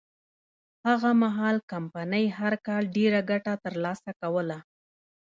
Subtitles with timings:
[0.87, 4.57] هغه مهال کمپنۍ هر کال ډېره ګټه ترلاسه کوله.